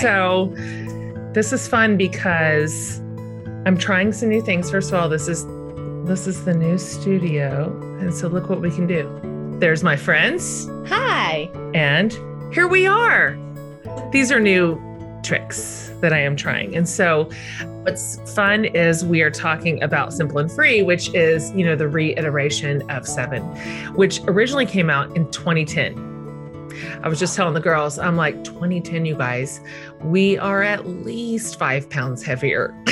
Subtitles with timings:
[0.00, 0.52] So
[1.32, 3.00] this is fun because
[3.66, 4.70] I'm trying some new things.
[4.70, 5.44] First of all, this is
[6.06, 7.74] this is the new studio.
[8.00, 9.08] And so look what we can do.
[9.58, 10.68] There's my friends.
[10.86, 11.50] Hi.
[11.74, 12.12] And
[12.52, 13.38] here we are.
[14.12, 14.80] These are new
[15.22, 16.76] tricks that I am trying.
[16.76, 17.30] And so
[17.82, 21.88] what's fun is we are talking about Simple and Free, which is, you know, the
[21.88, 23.42] reiteration of 7,
[23.94, 26.13] which originally came out in 2010.
[27.02, 29.60] I was just telling the girls, I'm like, 2010, you guys,
[30.02, 32.74] we are at least five pounds heavier.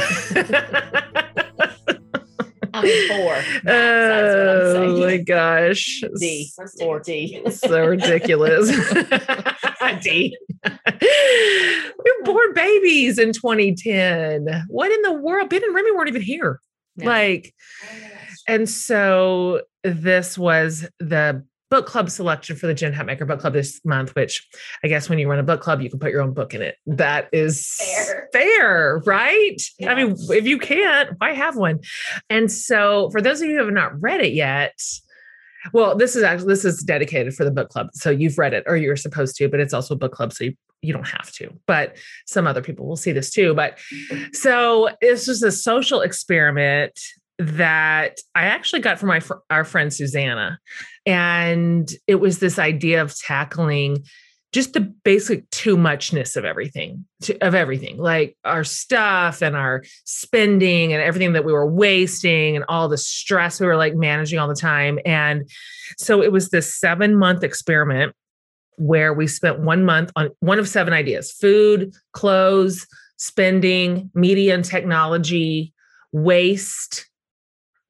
[2.75, 3.73] I mean, four.
[3.73, 6.03] oh my gosh.
[6.19, 6.51] D.
[6.79, 7.43] Four D.
[7.51, 8.71] So ridiculous.
[10.03, 10.37] D.
[10.65, 14.65] we were born babies in 2010.
[14.69, 15.51] What in the world?
[15.51, 16.61] Ben and Remy weren't even here.
[16.97, 17.07] No.
[17.07, 18.07] Like, oh,
[18.49, 23.81] and so this was the book club selection for the Jen Hatmaker book club this
[23.83, 24.47] month, which
[24.85, 26.61] I guess when you run a book club, you can put your own book in
[26.61, 26.77] it.
[26.85, 29.57] That is fair, fair right?
[29.79, 29.91] Yeah.
[29.91, 31.81] I mean, if you can't, why have one?
[32.29, 34.79] And so for those of you who have not read it yet,
[35.73, 37.87] well, this is actually this is dedicated for the book club.
[37.95, 40.35] So you've read it or you're supposed to, but it's also a book club.
[40.35, 43.55] So you, you don't have to, but some other people will see this too.
[43.55, 43.79] But
[44.35, 47.01] so this just a social experiment
[47.43, 50.59] that I actually got from my fr- our friend Susanna,
[51.07, 54.05] and it was this idea of tackling
[54.53, 59.83] just the basic too muchness of everything to, of everything like our stuff and our
[60.05, 64.39] spending and everything that we were wasting and all the stress we were like managing
[64.39, 64.99] all the time.
[65.07, 65.49] And
[65.97, 68.15] so it was this 7 month experiment
[68.77, 74.65] where we spent 1 month on one of seven ideas food clothes spending media and
[74.65, 75.73] technology
[76.13, 77.09] waste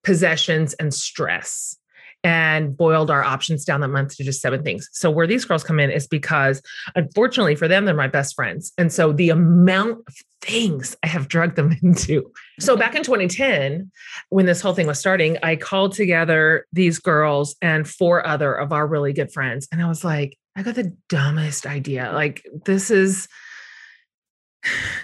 [0.05, 1.77] possessions, and stress
[2.25, 4.89] and boiled our options down that month to just seven things.
[4.93, 6.63] So where these girls come in is because
[6.95, 8.73] unfortunately for them, they're my best friends.
[8.79, 12.31] And so the amount of things I have drugged them into.
[12.61, 13.91] So back in 2010,
[14.29, 18.73] when this whole thing was starting, I called together these girls and four other of
[18.73, 19.67] our really good friends.
[19.73, 22.13] And I was like, I got the dumbest idea.
[22.13, 23.27] Like, this is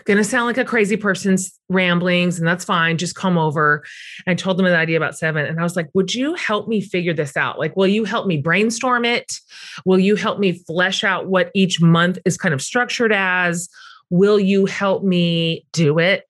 [0.05, 2.99] gonna sound like a crazy person's ramblings, and that's fine.
[2.99, 3.85] Just come over.
[4.27, 6.81] I told them the idea about seven, and I was like, "Would you help me
[6.81, 7.59] figure this out?
[7.59, 9.41] Like, will you help me brainstorm it?
[9.85, 13.69] Will you help me flesh out what each month is kind of structured as?
[14.11, 16.25] Will you help me do it?"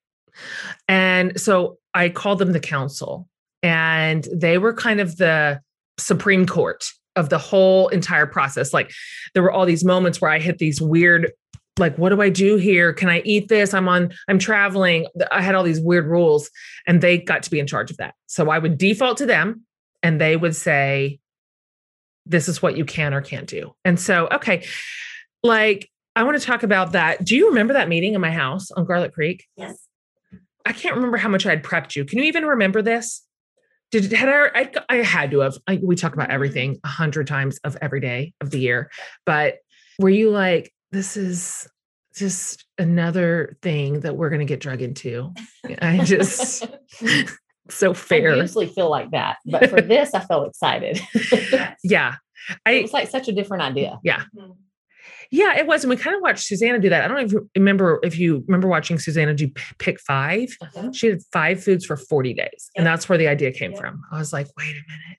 [0.88, 3.28] And so I called them the council,
[3.62, 5.60] and they were kind of the
[5.98, 6.84] Supreme Court
[7.16, 8.72] of the whole entire process.
[8.72, 8.92] Like
[9.34, 11.32] there were all these moments where I hit these weird
[11.78, 12.92] like what do i do here?
[12.92, 13.74] Can i eat this?
[13.74, 15.06] I'm on i'm traveling.
[15.32, 16.50] I had all these weird rules
[16.86, 18.14] and they got to be in charge of that.
[18.26, 19.64] So i would default to them
[20.02, 21.18] and they would say
[22.26, 23.74] this is what you can or can't do.
[23.84, 24.66] And so okay
[25.42, 27.24] like i want to talk about that.
[27.24, 29.46] Do you remember that meeting in my house on garlic creek?
[29.56, 29.78] Yes.
[30.66, 32.04] I can't remember how much i had prepped you.
[32.04, 33.22] Can you even remember this?
[33.90, 36.34] Did had I, I, I had to have I, we talk about mm-hmm.
[36.34, 38.90] everything a hundred times of every day of the year
[39.24, 39.58] but
[39.98, 41.68] were you like this is
[42.14, 45.32] just another thing that we're going to get drug into.
[45.80, 46.66] I just
[47.70, 48.32] so fair.
[48.32, 51.00] I usually feel like that, but for this, I felt excited.
[51.82, 52.16] yeah,
[52.66, 53.98] I, it was like such a different idea.
[54.02, 54.22] Yeah.
[54.36, 54.52] Mm-hmm.
[55.30, 55.84] Yeah, it was.
[55.84, 57.04] And we kind of watched Susanna do that.
[57.04, 60.92] I don't even remember if you remember watching Susanna do pick 5 uh-huh.
[60.92, 62.48] She had five foods for 40 days.
[62.48, 62.60] Yep.
[62.76, 63.80] And that's where the idea came yep.
[63.80, 64.00] from.
[64.10, 65.18] I was like, wait a minute.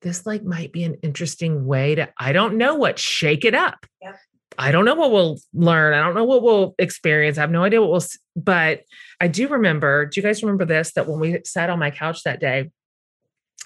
[0.00, 3.84] This like might be an interesting way to, I don't know what, shake it up.
[4.00, 4.16] Yep.
[4.58, 5.94] I don't know what we'll learn.
[5.94, 7.38] I don't know what we'll experience.
[7.38, 8.02] I have no idea what we'll,
[8.36, 8.82] but
[9.20, 10.06] I do remember.
[10.06, 10.92] Do you guys remember this?
[10.92, 12.70] That when we sat on my couch that day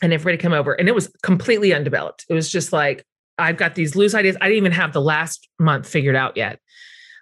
[0.03, 2.27] and everybody came over and it was completely undeveloped.
[2.29, 3.05] It was just like,
[3.39, 4.37] I've got these loose ideas.
[4.41, 6.61] I didn't even have the last month figured out yet.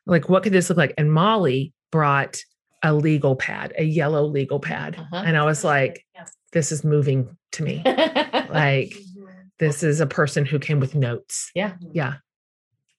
[0.05, 0.95] Like, what could this look like?
[0.99, 2.43] And Molly brought
[2.83, 4.97] a legal pad, a yellow legal pad.
[4.99, 5.23] Uh-huh.
[5.25, 6.05] And I was like,
[6.53, 7.81] this is moving to me.
[7.85, 9.25] like, mm-hmm.
[9.59, 11.51] this is a person who came with notes.
[11.55, 11.75] Yeah.
[11.93, 12.17] Yeah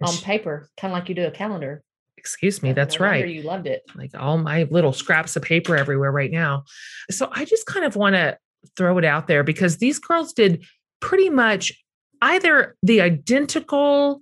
[0.02, 1.84] on paper, kind of like you do a calendar.
[2.18, 3.28] Excuse me, that's no right.
[3.28, 3.84] You loved it.
[3.96, 6.64] Like all my little scraps of paper everywhere right now.
[7.12, 8.38] So I just kind of want to
[8.78, 10.64] throw it out there because these girls did
[11.02, 11.74] pretty much
[12.22, 14.22] either the identical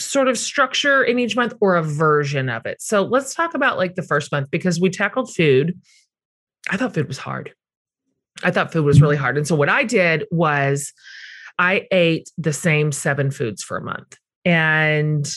[0.00, 2.80] sort of structure in each month or a version of it.
[2.80, 5.78] So let's talk about like the first month because we tackled food.
[6.70, 7.52] I thought food was hard.
[8.42, 9.22] I thought food was really mm-hmm.
[9.22, 9.36] hard.
[9.36, 10.92] And so what I did was
[11.58, 14.16] I ate the same seven foods for a month.
[14.44, 15.30] And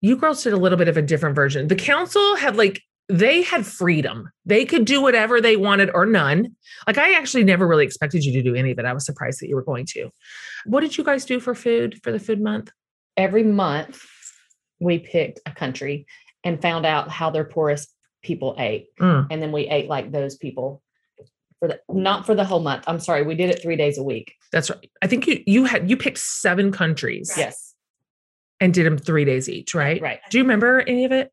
[0.00, 1.68] you girls did a little bit of a different version.
[1.68, 4.30] The council had like, they had freedom.
[4.44, 6.56] They could do whatever they wanted or none.
[6.86, 8.84] Like, I actually never really expected you to do any of it.
[8.84, 10.10] I was surprised that you were going to.
[10.64, 12.70] What did you guys do for food for the food month?
[13.16, 14.02] Every month,
[14.80, 16.06] we picked a country
[16.44, 18.86] and found out how their poorest people ate.
[19.00, 19.26] Mm.
[19.30, 20.82] And then we ate like those people
[21.58, 22.84] for the not for the whole month.
[22.86, 24.34] I'm sorry, we did it three days a week.
[24.50, 24.90] That's right.
[25.02, 27.71] I think you you had you picked seven countries Yes.
[28.62, 30.00] And did them three days each, right?
[30.00, 30.20] Right.
[30.30, 31.32] Do you remember any of it?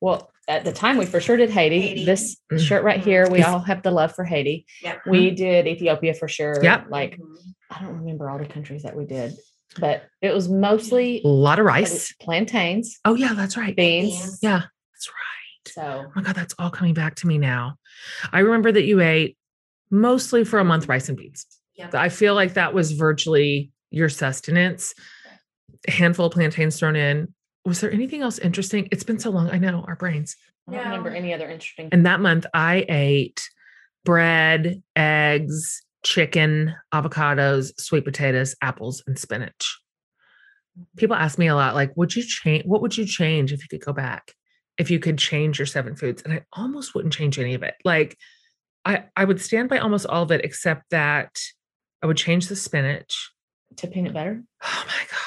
[0.00, 1.80] Well, at the time we for sure did Haiti.
[1.80, 2.04] Haiti.
[2.04, 2.60] This Mhm.
[2.60, 4.66] shirt right here, we all have the love for Haiti.
[4.82, 5.00] Yep.
[5.06, 6.62] We did Ethiopia for sure.
[6.62, 6.86] Yep.
[6.90, 7.54] Like Mhm.
[7.70, 9.34] I don't remember all the countries that we did,
[9.80, 12.12] but it was mostly A lot of rice.
[12.20, 13.74] plantains, Oh yeah, that's right.
[13.74, 14.12] beans.
[14.20, 14.38] Beans.
[14.42, 14.62] Yeah,
[14.92, 15.72] that's right.
[15.72, 17.76] So Oh my god, that's all coming back to me now.
[18.32, 19.36] I remember that you ate
[19.90, 21.46] mostly for a month rice and beans.
[21.76, 21.94] Yep.
[21.96, 24.94] I feel like that was virtually your sustenance.
[25.88, 27.34] A handful of plantains thrown in.
[27.64, 28.88] Was there anything else interesting?
[28.92, 29.50] It's been so long.
[29.50, 30.36] I know our brains.
[30.68, 31.88] I don't remember any other interesting.
[31.92, 33.48] And that month I ate
[34.04, 39.80] bread, eggs, chicken, avocados, sweet potatoes, apples, and spinach.
[40.96, 42.64] People ask me a lot, like, would you change?
[42.66, 44.32] What would you change if you could go back?
[44.76, 46.22] If you could change your seven foods?
[46.22, 47.74] And I almost wouldn't change any of it.
[47.84, 48.16] Like,
[48.84, 51.38] I I would stand by almost all of it, except that
[52.02, 53.30] I would change the spinach.
[53.76, 54.42] to peanut butter.
[54.62, 55.20] Oh my gosh.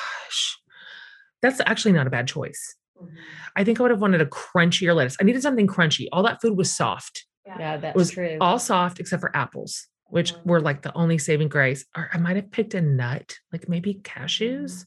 [1.42, 2.76] That's actually not a bad choice.
[3.02, 3.10] Mhm.
[3.56, 5.18] I think I would have wanted a crunchier lettuce.
[5.20, 6.08] I needed something crunchy.
[6.12, 7.26] All that food was soft.
[7.46, 8.38] Yeah, that's was true.
[8.42, 10.46] all soft except for apples, which Mhm.
[10.46, 11.86] were like the only saving grace.
[11.96, 14.86] Or I might have picked a nut, like maybe cashews.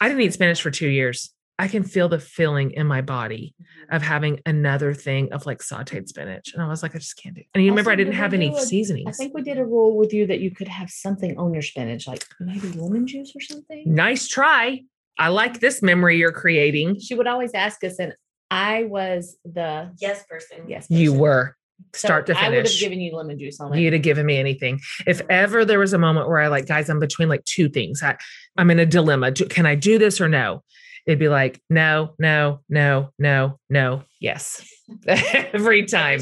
[0.00, 1.32] I didn't eat spinach for two years.
[1.60, 3.96] I can feel the feeling in my body Mhm.
[3.96, 6.52] of having another thing of like sauteed spinach.
[6.54, 7.46] And I was like, I just can't do it.
[7.54, 9.16] And you remember I Also, didn't have any do a- I seasonings.
[9.16, 12.06] think we did a rule with you that you could have something on your spinach,
[12.06, 13.82] like maybe lemon juice or something.
[13.92, 14.82] nice try.
[15.18, 17.00] I like this memory you're creating.
[17.00, 18.14] She would always ask us, and
[18.50, 20.64] I was the Yes, person.
[20.68, 20.86] yes.
[20.88, 21.20] You person.
[21.20, 21.56] were
[21.94, 22.46] So start to finish.
[22.46, 23.80] I would have given you lemon juice on it.
[23.80, 24.80] You'd have given me anything.
[25.06, 28.02] If ever there was a moment where I like, guys, I'm between like two things.
[28.02, 28.16] I,
[28.56, 29.30] I'm in a dilemma.
[29.32, 30.62] Do, can I do this or no?
[31.08, 34.62] It'd be like, no, no, no, no, no, yes.
[35.08, 36.20] Every time.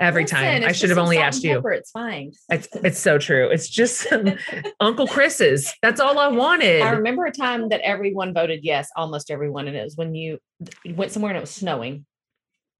[0.00, 0.64] Every Listen, time.
[0.64, 1.62] I should have only salt and asked you.
[1.66, 2.32] It's fine.
[2.48, 3.48] It's, it's so true.
[3.50, 4.08] It's just
[4.80, 5.72] Uncle Chris's.
[5.80, 6.82] That's all I wanted.
[6.82, 10.38] I remember a time that everyone voted yes, almost everyone, and it was when you
[10.82, 12.04] you went somewhere and it was snowing,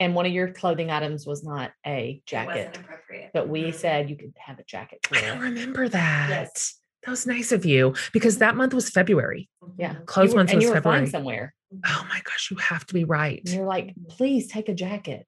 [0.00, 3.31] and one of your clothing items was not a It jacket, wasn't appropriate.
[3.32, 4.98] but we said you could have a jacket.
[5.04, 6.26] to I don't remember that.
[6.28, 6.75] Yes.
[7.06, 9.49] That was nice of you because that month was February.
[9.79, 9.94] Yeah.
[10.06, 11.11] Clothes You were- month and was you were flying February.
[11.11, 11.55] somewhere.
[11.87, 13.41] Oh my gosh, you have to be right.
[13.47, 15.25] And you're like, please take a jacket.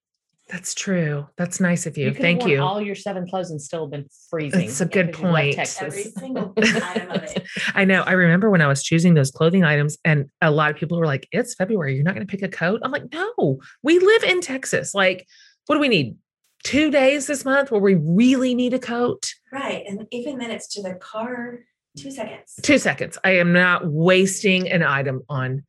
[0.49, 1.27] That's true.
[1.37, 2.07] That's nice of you.
[2.07, 2.61] could have Thank you.
[2.63, 4.61] All your seven clothes and still been freezing.
[4.61, 5.55] That's a good you point.
[5.57, 5.83] Texas.
[5.83, 7.43] Every single item of it.
[7.75, 8.01] I know.
[8.03, 11.05] I remember when I was choosing those clothing items, and a lot of people were
[11.07, 11.95] like, It's February.
[11.95, 12.81] You're not going to pick a coat.
[12.83, 14.95] I'm like, No, we live in Texas.
[14.95, 15.27] Like,
[15.67, 16.17] what do we need?
[16.65, 19.27] Two days this month where we really need a coat?
[19.53, 19.85] Right.
[19.87, 21.61] And even then it's to the car,
[21.97, 22.55] two seconds.
[22.63, 23.19] Two seconds.
[23.25, 25.65] I am not wasting an item on.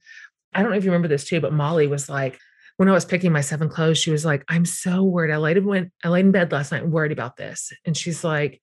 [0.54, 2.40] I don't know if you remember this too, but Molly was like,
[2.78, 5.34] when I was picking my seven clothes, she was like, I'm so worried.
[5.34, 7.74] I laid in, went, I laid in bed last night worried about this.
[7.86, 8.62] And she's like,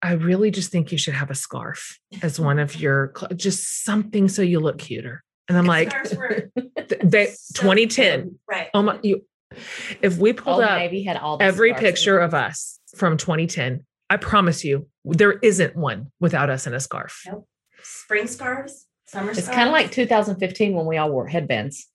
[0.00, 3.84] I really just think you should have a scarf as one of your, cl- just
[3.84, 5.22] something so you look cuter.
[5.48, 6.50] And I'm like, were
[7.02, 8.22] they, so 2010.
[8.22, 8.34] cute.
[8.48, 8.68] Right.
[8.72, 9.24] Oh my, you,
[10.02, 14.16] if we pulled Old up Navy had all every picture of us from 2010, I
[14.16, 17.22] promise you, there isn't one without us in a scarf.
[17.26, 17.48] Nope.
[17.82, 19.56] Spring scarves, summer It's scarves.
[19.56, 21.88] kind of like 2015 when we all wore headbands.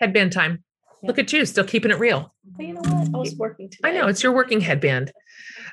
[0.00, 0.64] Headband time.
[1.02, 2.34] Look at you, still keeping it real.
[2.56, 3.14] But you know what?
[3.14, 3.90] I was working today.
[3.90, 5.12] I know it's your working headband.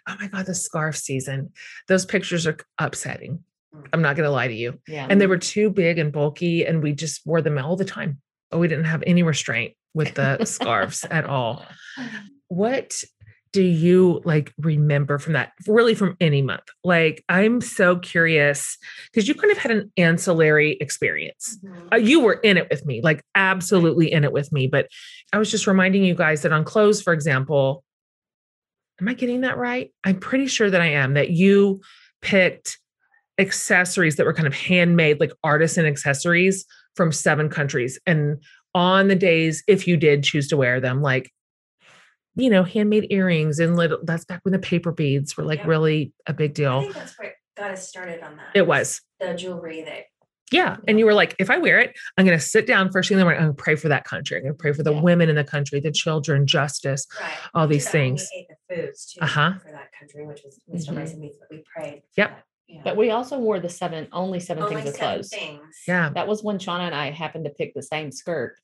[0.08, 1.52] Oh my God, the scarf season.
[1.88, 3.44] Those pictures are upsetting.
[3.74, 3.88] Mm.
[3.94, 4.80] I'm not going to lie to you.
[4.88, 5.08] Yeah.
[5.10, 8.20] And they were too big and bulky, and we just wore them all the time.
[8.52, 11.66] Oh, we didn't have any restraint with the scarves at all.
[12.48, 13.02] What
[13.54, 15.52] do you like remember from that?
[15.68, 16.64] Really, from any month?
[16.84, 18.78] Like, I'm so curious
[19.12, 21.60] because you kind of had an ancillary experience.
[21.64, 21.94] Mhm.
[21.94, 24.68] Uh, you were in it with me, like absolutely in it with me.
[24.68, 24.88] But
[25.34, 27.84] I was just reminding you guys that on clothes, for example,
[29.02, 29.92] am I getting that right?
[30.04, 31.82] I'm pretty sure that I am, that you
[32.22, 32.78] picked
[33.38, 36.66] accessories that were kind of handmade, like artisan accessories
[36.96, 38.00] from seven countries.
[38.06, 38.42] And
[38.76, 41.32] on the days, if you did choose to wear them, like,
[42.36, 45.68] you know, handmade earrings and little, that's back when the paper beads were like Yep.
[45.68, 46.82] really a big I deal.
[46.82, 48.48] think that's what got us started on that.
[48.56, 49.02] It was.
[49.20, 50.06] the jewelry that
[50.52, 50.78] Yeah.
[50.88, 53.16] And you were like, if I wear it, I'm going to sit down first thing
[53.16, 53.40] in the morning.
[53.42, 54.36] I'm going to pray for that country.
[54.38, 55.00] I'm going to pray for the Yeah.
[55.02, 57.06] women in the country, the children, justice.
[57.22, 57.32] right.
[57.54, 58.30] All these did that we things.
[58.36, 59.54] ate the foods too Uh-huh.
[59.64, 60.92] for that country, which was Mr.
[60.94, 60.98] Mhm.
[60.98, 62.02] Rice and Meats, but we prayed.
[62.18, 62.30] Yep.
[62.30, 62.44] that.
[62.68, 62.82] Yeah.
[62.86, 65.30] But we also wore the seven, only seven only things of clothes.
[65.30, 65.62] things.
[65.88, 66.10] Yeah.
[66.16, 68.56] That was when Shauna and I happened to pick the same skirt.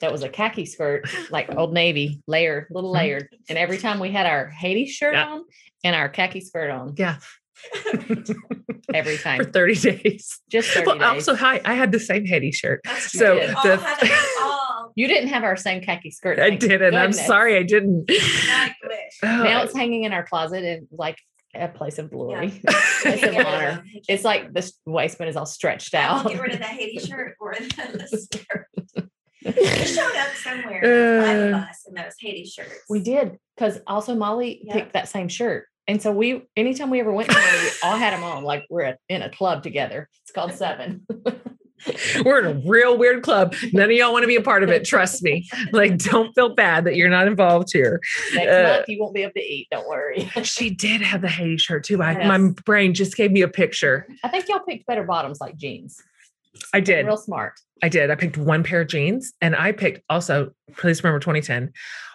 [0.00, 2.96] That was a khaki skirt, like Old Navy, layered, little Mhm.
[2.96, 3.28] layered.
[3.48, 5.26] And every time we had our Haiti shirt Yeah.
[5.28, 5.44] on
[5.84, 7.16] and our khaki skirt on, Yeah.
[8.94, 10.40] every time For 30 days.
[10.50, 11.28] just 30 Well, days.
[11.28, 12.80] also, hi, I had the same Haiti shirt.
[12.84, 13.12] That's.
[13.12, 16.38] So We all the- had all You didn't have our same khaki skirt.
[16.38, 16.94] I didn't.
[16.94, 18.06] I'm sorry I didn't.
[18.10, 19.18] I wish.
[19.22, 21.18] Now Oh, it's hanging in our closet in like
[21.54, 22.52] a place of glory.
[22.64, 22.80] Yeah.
[23.02, 23.84] Place of honor.
[24.08, 26.28] It's like the waistband is all stretched out.
[26.28, 28.66] Get rid of the Haiti shirt or the, the skirt.
[29.56, 30.80] We showed up somewhere,
[31.24, 31.56] five of Uh.
[31.68, 32.84] us in those Haiti shirts.
[32.88, 34.72] We did because also Molly Yeah.
[34.74, 38.12] picked that same shirt, and so we anytime we ever went somewhere, we all had
[38.12, 40.08] them on like we're at, in a club together.
[40.22, 41.06] It's called Seven.
[42.24, 43.54] we're in a real weird club.
[43.72, 44.84] None of y'all want to be a part of it.
[44.84, 45.46] Trust me.
[45.72, 48.00] Like, don't feel bad that you're not involved here.
[48.34, 49.68] Next Uh, month you won't be able to eat.
[49.70, 50.28] Don't worry.
[50.42, 52.02] She did have the Haiti shirt too.
[52.02, 52.26] I, Yes.
[52.26, 54.06] My brain just gave me a picture.
[54.24, 56.02] I think y'all picked better bottoms like jeans.
[56.74, 57.06] I did.
[57.06, 57.54] Real smart.
[57.82, 58.10] I did.
[58.10, 61.72] I picked one pair of jeans and I picked also, please remember 2010,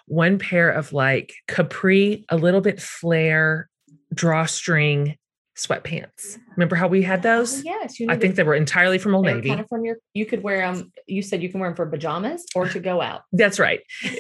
[0.08, 3.70] one pair of like capri, a little bit flare,
[4.14, 5.18] drawstring
[5.58, 6.38] sweatpants.
[6.56, 7.64] Remember how we had Oh, those?
[7.64, 9.50] yes, you I think they were entirely from Old Navy.
[9.50, 9.98] kind of from your.
[10.14, 10.92] You could wear them.
[11.08, 13.22] You said you can wear them for pajamas or uh, to go out.
[13.32, 13.82] That's right.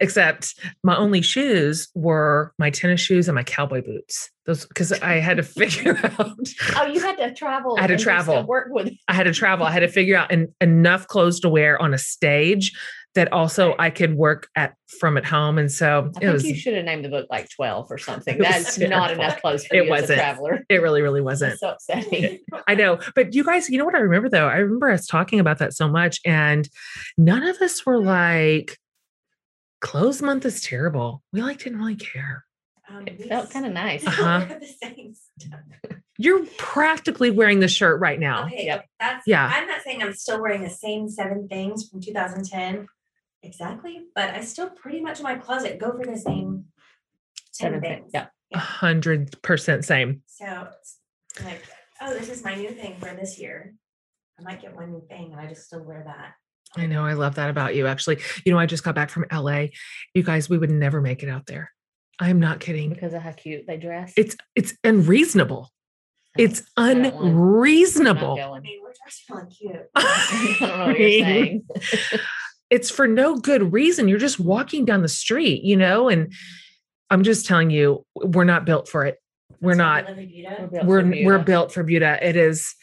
[0.00, 4.30] Except my only shoes were my tennis shoes and my cowboy boots.
[4.46, 6.36] Those because I had to figure out
[6.76, 7.76] Oh, you had to travel.
[7.78, 8.46] I had to and do stuff, travel.
[8.46, 8.92] Work with.
[9.08, 9.66] I had to travel.
[9.66, 12.72] I had to figure out en- enough clothes to wear on a stage
[13.14, 15.58] that also I could work at from at home.
[15.58, 17.98] And so I it think was you should have named the book like 12 or
[17.98, 18.38] something.
[18.40, 20.18] That's not enough clothes for It you as a wasn't.
[20.18, 20.64] traveler.
[20.70, 21.58] it really, really wasn't.
[21.60, 22.38] That's so upsetting.
[22.66, 22.98] I know.
[23.14, 24.48] But you guys, you know what I remember though?
[24.48, 26.66] I remember us talking about that so much, and
[27.18, 28.78] none of us were like,
[29.82, 31.22] clothes month is terrible.
[31.32, 32.46] We like didn't really care.
[32.88, 34.04] Um, It felt kind of nice.
[34.06, 34.46] Uh-huh.
[34.48, 35.60] wear the same stuff.
[36.18, 38.46] You're practically wearing the shirt right now.
[38.46, 38.86] Okay, Yep.
[39.00, 39.50] that's Yeah.
[39.54, 42.86] I'm not saying I'm still wearing the same seven things from 2010
[43.42, 46.66] exactly, but I still pretty much in my closet go for the same
[47.54, 48.00] 10 Seven things.
[48.02, 48.10] things.
[48.14, 48.26] Yeah.
[48.54, 50.22] A hundred percent same.
[50.26, 50.98] So it's
[51.44, 51.62] like,
[52.00, 53.74] oh, this is my new thing for this year.
[54.38, 56.34] I might get one new thing and I just still wear that.
[56.76, 57.04] I know.
[57.04, 57.86] I love that about you.
[57.86, 59.66] Actually, you know, I just got back from LA.
[60.14, 61.70] You guys, we would never make it out there.
[62.18, 62.90] I'm not kidding.
[62.90, 64.12] Because of how cute they dress.
[64.16, 65.70] It's it's unreasonable.
[66.38, 68.32] It's I don't want- I'm not unreasonable.
[68.54, 69.90] I mean, we're just really cute.
[69.94, 71.62] I don't know what you're saying.
[72.70, 74.08] it's for no good reason.
[74.08, 76.32] You're just walking down the street, you know, and
[77.10, 79.18] I'm just telling you, we're not built for it.
[79.60, 80.08] We're That's not.
[80.08, 80.68] we live in Buda.
[80.70, 82.26] built We're for we're built for Buda.
[82.26, 82.74] It is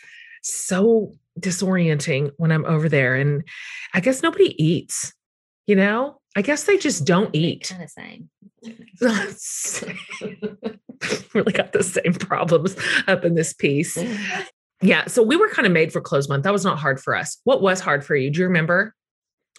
[0.44, 3.44] so disorienting when I'm over there, and
[3.94, 5.14] I guess nobody eats.
[5.68, 7.70] You know, I guess they just don't eat.
[7.70, 8.30] Kind of same.
[11.34, 12.76] really got the same problems
[13.08, 13.98] up in this piece.
[14.82, 15.06] Yeah.
[15.08, 16.44] So we were kind of made for close month.
[16.44, 17.38] That was not hard for us.
[17.44, 18.30] What was hard for you?
[18.30, 18.94] Do you remember?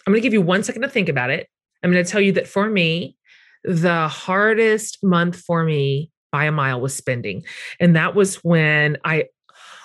[0.05, 1.47] I'm going to give you one second to think about it.
[1.83, 3.15] I'm going to tell you that for me,
[3.63, 7.43] the hardest month for me by a mile was spending.
[7.79, 9.25] And that was when I,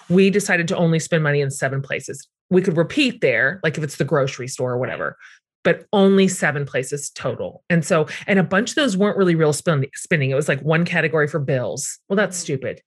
[0.09, 2.29] we decided to only spend money in seven places.
[2.51, 5.17] We could repeat there, like if it's the grocery store or whatever,
[5.65, 7.65] but only seven places total.
[7.69, 10.31] And so, and a bunch of those weren't really real spend, spending.
[10.31, 11.99] It was like one category for bills.
[12.09, 12.41] Well, that's Mm.
[12.43, 12.83] stupid.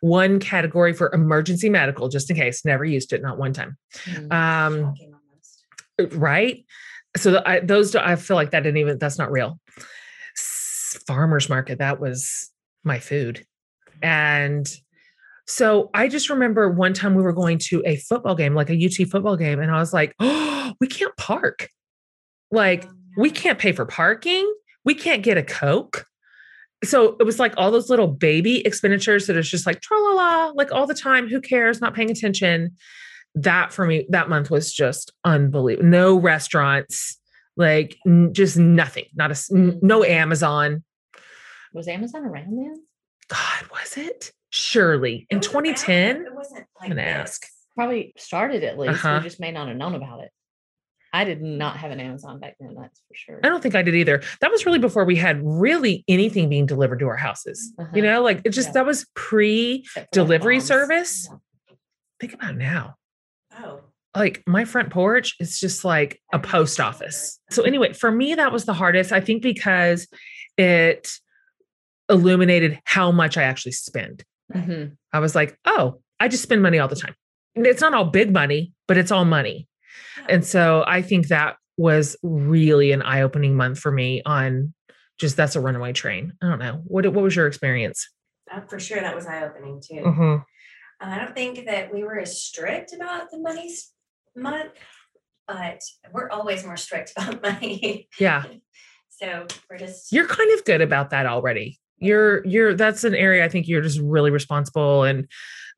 [0.00, 2.64] One category for emergency medical, just in case.
[2.64, 3.76] Never used it, not one time.
[4.06, 4.32] Mm.
[4.32, 4.94] Um,
[6.12, 6.64] right?
[7.16, 8.98] So the, I, those, I feel like that didn't even.
[8.98, 9.58] That's not real.
[11.06, 11.78] Farmers market.
[11.78, 12.50] That was
[12.84, 13.44] my food,
[14.02, 14.66] and
[15.46, 18.84] so I just remember one time we were going to a football game, like a
[18.84, 21.68] UT football game, and I was like, "Oh, we can't park.
[22.50, 24.52] Like we can't pay for parking.
[24.84, 26.06] We can't get a Coke.
[26.84, 30.10] So it was like all those little baby expenditures that is just like tra la
[30.10, 31.28] la, like all the time.
[31.28, 31.80] Who cares?
[31.80, 32.76] Not paying attention.
[33.34, 35.88] That for me, that month was just unbelievable.
[35.88, 37.18] No restaurants,
[37.56, 39.06] like n- just nothing.
[39.14, 40.08] Not a n- no mm.
[40.08, 40.84] Amazon.
[41.72, 42.82] Was Amazon around then?
[43.28, 44.32] God, was it?
[44.54, 46.22] Surely in It was around, 2010.
[46.22, 47.04] but It wasn't like gonna this.
[47.04, 47.46] ask.
[47.74, 49.04] Probably started at least.
[49.04, 49.18] Uh-huh.
[49.20, 50.30] We just may not have known about it.
[51.12, 52.74] I did not have an Amazon back then.
[52.80, 53.40] That's for sure.
[53.42, 54.22] I don't think I did either.
[54.40, 57.72] That was really before we had really anything being delivered to our houses.
[57.78, 58.00] You Uh-huh.
[58.00, 58.72] know, like it just Yeah.
[58.74, 61.28] that was pre Except for, like, delivery service?
[61.28, 61.36] Yeah.
[62.20, 62.94] think about now.
[63.58, 63.80] Oh,
[64.16, 67.40] like my front porch is just like a post office.
[67.50, 69.10] So anyway, for me that was the hardest.
[69.12, 70.06] I think because
[70.56, 71.10] it
[72.08, 74.24] illuminated how much I actually spend.
[74.52, 74.96] Mhm.
[75.12, 77.14] I was like, "Oh, I just spend money all the time."
[77.54, 79.68] It's not all big money, but it's all money.
[80.28, 84.74] And so I think that was really an eye-opening month for me on
[85.18, 86.32] just that's a runaway train.
[86.42, 86.82] I don't know.
[86.84, 88.08] What what was your experience?
[88.50, 90.02] Uh, for sure that was eye opening too.
[90.02, 90.44] Mhm.
[91.00, 93.72] I don't think that we were as strict about the money
[94.36, 94.72] month,
[95.46, 95.80] but
[96.12, 98.08] we're always more strict about money.
[98.18, 98.44] Yeah.
[99.10, 103.44] So we're just you're kind of good about that already you're you're that's an area
[103.44, 105.28] i think you're just really responsible and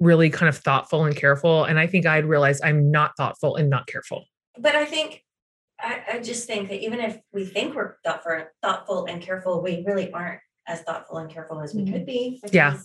[0.00, 3.68] really kind of thoughtful and careful and i think i'd realize i'm not thoughtful and
[3.70, 4.24] not careful
[4.58, 5.22] but I think
[5.78, 9.84] I, I just think that even if we think we're thoughtful, thoughtful and careful, we
[9.86, 11.92] really aren't as thoughtful and careful as we Mhm.
[11.92, 12.40] could be.
[12.50, 12.78] Yeah.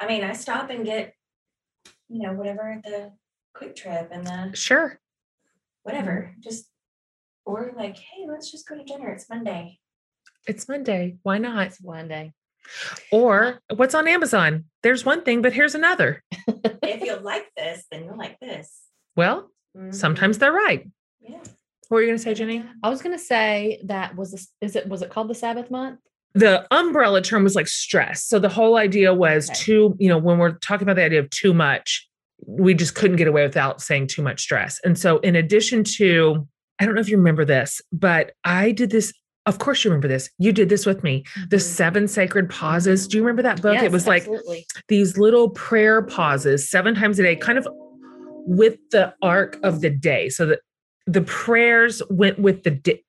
[0.00, 1.12] I mean, I stop and get,
[2.08, 3.12] you know, whatever the
[3.52, 4.98] quick trip and the Sure.
[5.82, 6.70] whatever, just
[7.44, 9.10] or like, hey, let's just go to dinner.
[9.10, 9.78] It's Monday.
[10.46, 11.18] It's Monday.
[11.22, 11.66] Why not?
[11.66, 12.32] It's one day.
[13.12, 14.64] Or what's on Amazon?
[14.82, 16.22] There's one thing, but here's another.
[16.82, 18.82] if you like this, then you'll like this.
[19.16, 19.94] Well, Mhm.
[19.94, 20.86] sometimes they're right.
[21.20, 21.38] Yeah.
[21.88, 22.64] What were you going to say, Jenny?
[22.82, 26.00] I was gonna say that was this is it was it called the Sabbath month?
[26.34, 28.24] The umbrella term was like stress.
[28.24, 29.58] So the whole idea was Okay.
[29.58, 32.08] too, you know, when we're talking about the idea of too much,
[32.46, 34.78] we just couldn't get away without saying too much stress.
[34.84, 36.46] And so, in addition to,
[36.78, 39.12] I don't know if you remember this, but I did this.
[39.46, 40.28] Of course, you remember this.
[40.38, 41.24] You did this with me.
[41.50, 41.62] The Mhm.
[41.62, 43.06] seven sacred pauses.
[43.06, 43.74] Do you remember that book?
[43.74, 44.26] Yes, it was like
[44.88, 47.68] these little prayer pauses seven times a day, kind of
[48.48, 50.28] with the arc of the day.
[50.28, 50.60] So that
[51.06, 53.02] the prayers went with the day.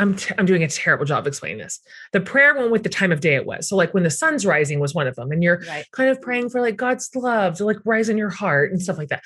[0.00, 1.80] I'm, t- I'm doing a terrible job explaining this.
[2.12, 3.68] The prayer went with the time of day it was.
[3.68, 5.84] So, like when the sun's rising was one of them, and you're right.
[5.92, 8.96] kind of praying for like God's love to like rise in your heart and stuff
[8.96, 9.22] like that.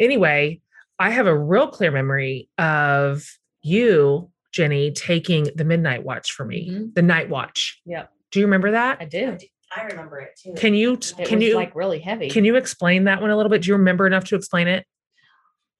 [0.00, 0.60] Anyway,
[0.98, 3.24] I have a real clear memory of
[3.62, 6.94] you, Jenny, taking the midnight watch for me, Mhm.
[6.94, 7.78] the night watch.
[7.84, 8.10] Yep.
[8.32, 8.96] Do you remember that?
[9.00, 9.10] I that?
[9.40, 9.46] do.
[9.76, 10.54] I remember it too.
[10.56, 12.30] Can you It can was you like really heavy.
[12.30, 13.62] can you explain that one a little bit?
[13.62, 14.86] Do you remember enough to explain it?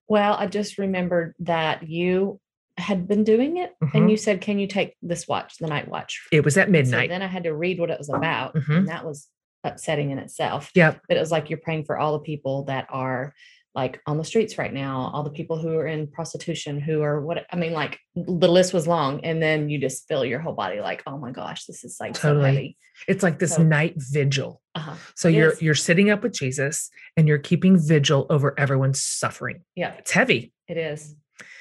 [0.09, 2.39] Well, I just remembered that you
[2.77, 3.95] had been doing it Mhm.
[3.95, 6.27] and you said, Can you take this watch, the night watch?
[6.31, 7.09] It was at So midnight.
[7.09, 8.55] then I had to read what it was about.
[8.55, 8.77] Mhm.
[8.79, 9.29] And that was
[9.65, 10.71] upsetting in itself.
[10.75, 11.01] Yep.
[11.09, 13.35] But it was like you're praying for all the people that are
[13.77, 17.21] like on the streets right now, all the people who are in prostitution, who are
[17.21, 19.21] what I mean, like the list was long.
[19.23, 22.15] And then you just feel your whole body like, oh my gosh, this is like
[22.15, 22.41] Totally.
[22.43, 22.77] so heavy.
[23.07, 24.63] It's like this So- night vigil.
[24.75, 24.95] Uh-huh.
[25.15, 25.63] So It you're is.
[25.63, 29.61] you're sitting up with Jesus and you're keeping vigil over everyone's suffering.
[29.75, 30.53] Yeah, It's heavy.
[30.67, 31.15] it is.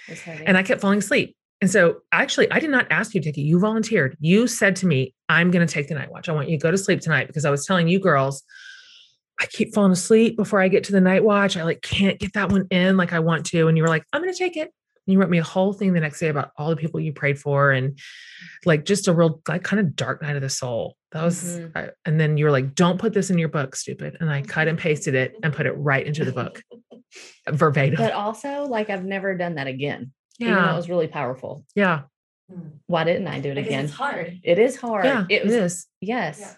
[0.08, 0.46] It's heavy.
[0.46, 1.36] And I kept falling asleep.
[1.62, 3.42] And so actually, I did not ask you to take it.
[3.42, 4.18] You volunteered.
[4.20, 6.28] You said to me, I'm going to take the night watch.
[6.30, 8.44] I want you to go to sleep tonight because I was telling you girls,
[9.40, 11.58] I keep falling asleep before I get to the night watch.
[11.58, 13.68] I like can't get that one in like I want to.
[13.68, 14.72] And you were like, I'm going to take it.
[15.08, 17.14] And you wrote me a whole thing the next day about all the people you
[17.14, 18.00] prayed for and
[18.66, 20.96] like just a real like kind of dark night of the soul.
[21.12, 21.72] That was, Mhm.
[21.76, 24.18] I- and then you were like, don't put this in your book, stupid.
[24.20, 26.62] And I cut and pasted it and put it right into the book
[27.50, 27.98] verbatim.
[27.98, 30.12] but also, like, I've never done that again.
[30.40, 31.64] Even though it was really powerful.
[31.76, 32.04] Yeah.
[32.52, 32.70] Hmm.
[32.88, 33.86] Why didn't I do it Because again?
[33.86, 34.40] it's hard.
[34.44, 35.06] It is hard.
[35.06, 35.26] Yeah.
[35.30, 35.88] it was, it is.
[36.02, 36.38] yes.
[36.40, 36.54] Yeah.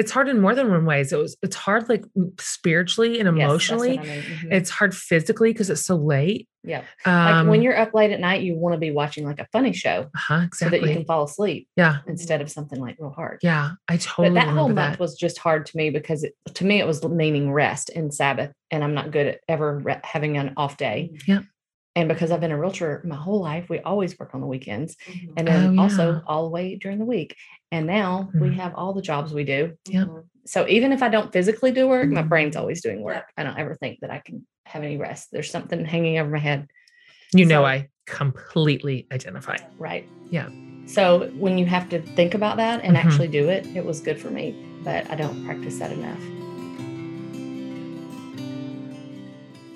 [0.00, 1.12] It's hard in more than one ways.
[1.12, 2.04] It was it's hard like
[2.38, 3.98] spiritually and Yes, emotionally.
[3.98, 4.22] I mean.
[4.22, 4.52] Mhm.
[4.52, 6.48] It's hard physically because it's so late.
[6.64, 6.82] yeah.
[7.04, 9.46] Um, Like when you're up late at night, you want to be watching like a
[9.52, 13.10] funny show uh-huh, so that you can fall asleep yeah, instead of something like real
[13.10, 13.38] hard.
[13.42, 13.70] yeah.
[13.88, 14.98] I totally But that whole month that.
[15.00, 18.52] was just hard to me because it, to me it was meaning rest and Sabbath,
[18.70, 21.12] and I'm not good at ever re- having an off day.
[21.26, 21.44] Yep.
[21.96, 24.96] And because I've been a realtor my whole life, we always work on the weekends,
[25.08, 25.32] Mhm.
[25.36, 27.36] and then Oh, also all the way during the week.
[27.72, 28.54] And now we Mhm.
[28.54, 29.76] have all the jobs we do.
[29.88, 30.06] Yep.
[30.06, 30.24] Mhm.
[30.46, 32.28] So even if I don't physically do work, my Mhm.
[32.28, 33.24] brain's always doing work.
[33.36, 35.30] I don't ever think that I can have any rest.
[35.32, 36.68] There's something hanging over my head.
[37.32, 39.56] You know, I completely identify.
[39.78, 40.08] Right.
[40.30, 40.48] Yeah.
[40.86, 43.00] So when you have to think about that and Mhm.
[43.00, 46.39] actually do it, it was good for me, but I don't practice that enough.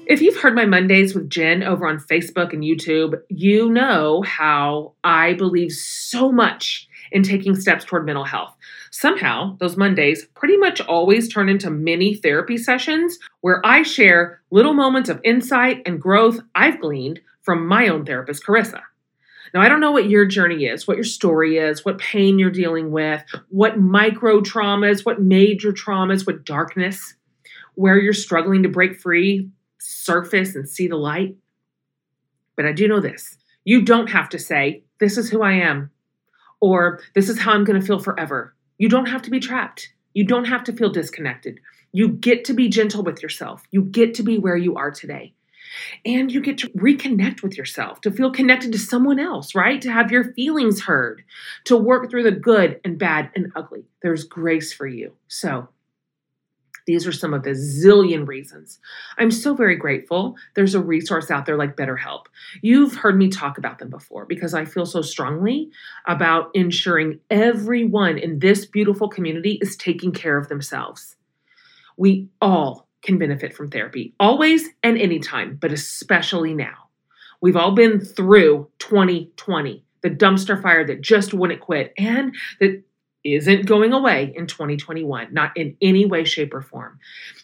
[0.07, 4.93] If you've heard my Mondays with Jen over on Facebook and YouTube, you know how
[5.03, 8.55] I believe so much in taking steps toward mental health.
[8.91, 14.75] Somehow, those Mondays pretty much always turn into mini therapy sessions where I share little
[14.75, 18.83] moments of insight and growth I've gleaned from my own therapist, Carissa.
[19.55, 22.51] Now, I don't know what your journey is, what your story is, what pain you're
[22.51, 27.15] dealing with, what micro traumas, what major traumas, what darkness,
[27.75, 29.49] where you're struggling to break free,
[29.85, 31.37] surface, and see the light.
[32.57, 35.91] But I do know this you don't have to say, This is who I am,
[36.61, 38.55] or This is how I'm going to feel forever.
[38.79, 39.93] You don't have to be trapped.
[40.15, 41.61] You don't have to feel disconnected.
[41.93, 43.63] You get to be gentle with yourself.
[43.71, 45.35] You get to be where you are today.
[46.05, 49.81] And you get to reconnect with yourself, to feel connected to someone else, right?
[49.83, 51.25] To have your feelings heard,
[51.65, 53.85] to work through the good and bad and ugly.
[54.03, 55.13] There's grace for you.
[55.27, 55.69] So,
[56.87, 58.79] these are some of the zillion reasons.
[59.19, 60.37] I'm so very grateful.
[60.55, 62.27] There's a resource out there like BetterHelp.
[62.63, 65.71] You've heard me talk about them before because I feel so strongly
[66.07, 71.17] about ensuring everyone in this beautiful community is taking care of themselves.
[71.97, 76.89] We all can benefit from therapy, always and anytime, but especially now.
[77.41, 82.83] We've all been through 2020, the dumpster fire that just wouldn't quit and that
[83.25, 86.99] isn't going away in 2021, not in any way, shape, or form.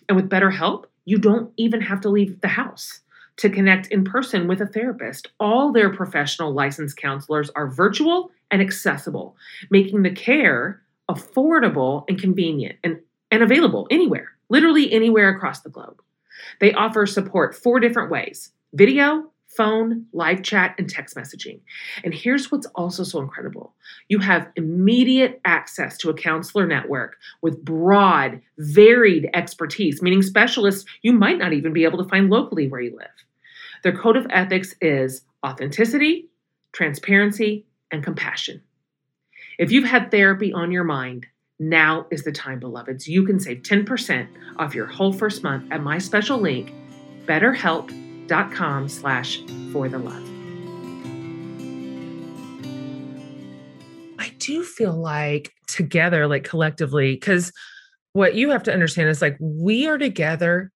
[0.08, 3.00] And with BetterHelp, you don't even have to leave the house
[3.38, 5.28] to connect in person with a therapist.
[5.40, 9.36] All their professional licensed counselors are virtual and accessible,
[9.70, 16.02] making the care affordable and convenient and, and available anywhere, literally anywhere across the globe.
[16.60, 21.60] They offer support four different ways video, phone, live chat, and text messaging.
[22.04, 23.74] And here's what's also so incredible
[24.08, 31.12] you have immediate access to a counselor network with broad, varied expertise, meaning specialists you
[31.12, 33.08] might not even be able to find locally where you live.
[33.82, 36.28] Their code of ethics is authenticity,
[36.72, 38.62] transparency, and compassion.
[39.58, 41.26] If you've had therapy on your mind,
[41.58, 43.06] now is the time, beloveds.
[43.06, 46.72] You can save 10% off your whole first month at my special link,
[47.26, 48.09] betterhelp.com
[48.88, 50.22] slash for the love.
[54.18, 57.52] I do feel like together, like collectively, because
[58.12, 60.70] what you have to understand is like we are together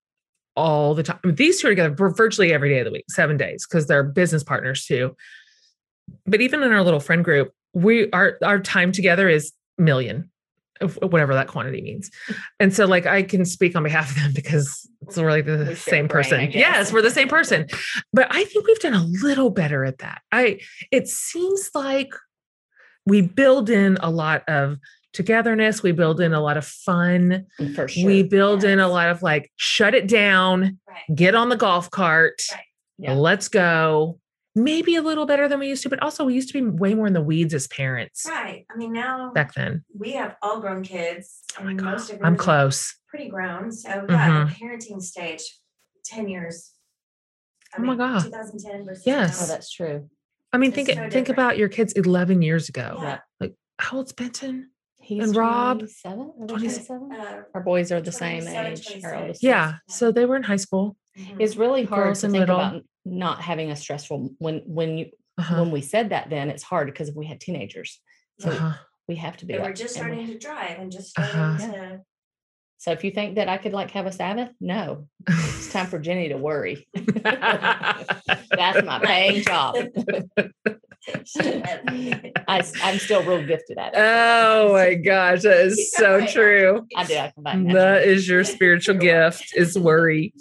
[0.56, 1.18] all the time.
[1.24, 4.42] These two are together virtually every day of the week, seven days, because they're business
[4.42, 5.14] partners too.
[6.26, 10.30] But even in our little friend group, we our our time together is million
[10.88, 12.10] whatever that quantity means.
[12.60, 16.06] And so like I can speak on behalf of them because it's really the same
[16.06, 16.50] brain, person.
[16.52, 17.66] Yes, we're the same person.
[18.12, 20.22] But I think we've done a little better at that.
[20.32, 22.14] I it seems like
[23.06, 24.78] we build in a lot of
[25.12, 27.46] togetherness, we build in a lot of fun.
[27.74, 28.06] For sure.
[28.06, 28.72] We build yes.
[28.72, 31.16] in a lot of like shut it down, right.
[31.16, 32.42] get on the golf cart.
[32.52, 32.62] Right.
[32.98, 33.14] Yeah.
[33.14, 34.20] Let's go
[34.54, 36.94] maybe a little better than we used to, but also we used to be way
[36.94, 38.24] more in the weeds as parents.
[38.28, 38.64] Right.
[38.72, 41.42] I mean, now back then we have all grown kids.
[41.58, 42.00] Oh my God.
[42.22, 42.94] I'm close.
[43.08, 43.72] Pretty grown.
[43.72, 44.48] So yeah, mm-hmm.
[44.48, 45.42] the parenting stage,
[46.04, 46.72] 10 years.
[47.72, 48.24] I oh mean, my God.
[48.24, 49.42] 2010 versus yes.
[49.42, 50.08] Oh, that's true.
[50.52, 52.98] I mean, think so think about your kids 11 years ago.
[53.02, 53.18] Yeah.
[53.40, 54.70] Like how old's Benton?
[55.00, 57.12] He's and Rob, 27, 27?
[57.12, 58.88] Uh, Our boys are the same age.
[59.42, 59.74] yeah.
[59.86, 60.96] So they were in high school.
[61.18, 61.40] Mm-hmm.
[61.42, 62.56] It's really hard Girls to think little.
[62.56, 65.60] about not having a stressful when when you uh-huh.
[65.60, 68.00] when we said that then it's hard because we had teenagers
[68.40, 68.74] so uh-huh.
[69.08, 71.72] we have to be We're just starting we, to drive and just starting uh-huh.
[71.72, 72.00] to
[72.84, 75.98] so if you think that I could like have a Sabbath, no, it's time for
[75.98, 76.86] Jenny to worry.
[76.94, 79.76] That's my paying job.
[82.48, 83.98] I, am still real gifted at it.
[83.98, 86.86] Oh my gosh, that is so true.
[86.96, 87.14] I do.
[87.72, 90.32] That is your spiritual gift is worry.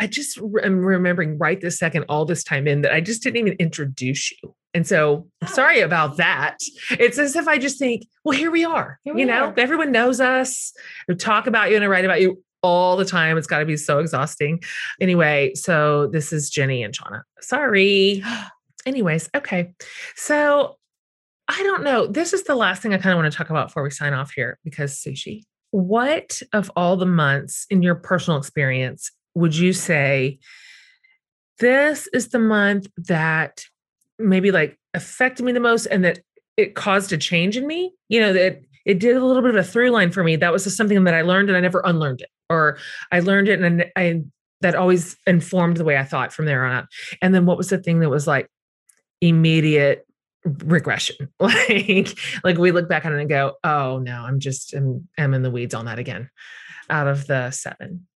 [0.00, 3.38] I just am remembering right this second, all this time in that I just didn't
[3.38, 4.54] even introduce you.
[4.72, 5.46] And so oh.
[5.46, 6.58] sorry about that.
[6.92, 8.98] It's as if I just think, well, here we are.
[9.04, 9.54] Here we you know, are.
[9.56, 10.72] everyone knows us.
[11.08, 13.36] We talk about you and I write about you all the time.
[13.36, 14.62] It's got to be so exhausting.
[15.00, 17.22] Anyway, so this is Jenny and Shauna.
[17.40, 18.22] Sorry.
[18.86, 19.72] anyways, okay.
[20.16, 20.76] So
[21.48, 22.06] I don't know.
[22.06, 24.14] This is the last thing I kind of want to talk about before we sign
[24.14, 25.42] off here because sushi.
[25.70, 30.38] What of all the months in your personal experience would you say
[31.58, 33.64] this is the month that
[34.18, 36.20] maybe like affected me the most and that
[36.56, 37.92] it caused a change in me?
[38.08, 40.36] You know, that it did a little bit of a through line for me.
[40.36, 42.78] That was just something that I learned and I never unlearned it, or
[43.10, 44.22] I learned it and I
[44.60, 46.86] that always informed the way I thought from there on out.
[47.20, 48.48] And then what was the thing that was like,
[49.28, 50.06] immediate
[50.44, 51.28] regression.
[51.40, 55.34] Like like we look back on it and go oh no i'm just I'm, I'm
[55.34, 56.30] in the weeds on that again
[56.88, 58.06] out of the seven.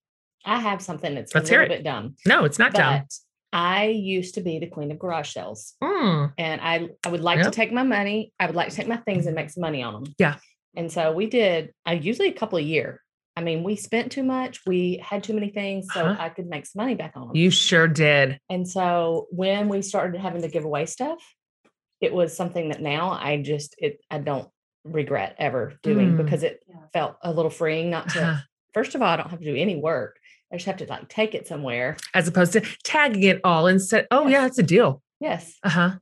[0.45, 2.17] I have something that's Let's a little bit dumb.
[2.27, 3.05] No it's not dumb.
[3.53, 5.75] I used to be the queen of garage sales.
[5.83, 6.33] Mm.
[6.39, 7.47] and i i would like yep.
[7.47, 9.83] to take my money i would like to take my things and make some money
[9.83, 10.37] on them yeah.
[10.77, 13.03] And so we did i usually a couple a year
[13.39, 14.63] I mean, we spent too much.
[14.67, 16.21] We had too many things, so uh-huh.
[16.21, 17.37] I could make some money back on them.
[17.37, 18.41] You sure did.
[18.51, 21.23] And so when we started having to give away stuff,
[22.01, 24.49] it was something that now I just it I don't
[24.83, 26.17] regret ever doing mm.
[26.17, 28.41] because it felt a little freeing not to uh-huh.
[28.75, 30.19] first of all, I don't have to do any work.
[30.53, 31.97] I just have to like take it somewhere.
[32.15, 34.33] As opposed to tagging it all and said, Oh yes.
[34.33, 35.01] yeah, it's a deal.
[35.21, 35.57] Yes.
[35.63, 35.93] Uh-huh.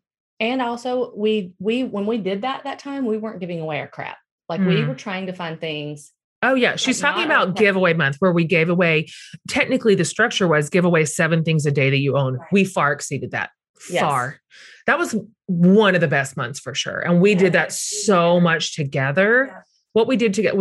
[0.41, 3.89] And also we we when we did that that time, we weren't giving away our
[3.89, 4.17] crap.
[4.49, 4.69] Like mm.
[4.69, 6.13] we were trying to find things
[6.47, 7.65] Oh yeah, she's talking about okay.
[7.65, 9.09] giveaway month where we gave away.
[9.49, 12.37] Technically, the structure was give away seven things a day that you own.
[12.37, 12.53] Right.
[12.53, 13.51] We far exceeded that.
[13.91, 14.03] Yes.
[14.03, 14.41] Far.
[14.87, 17.39] That was one of the best months for sure, and we yeah.
[17.39, 19.49] did that so much together.
[19.49, 19.61] Yeah.
[19.93, 20.55] What we did to get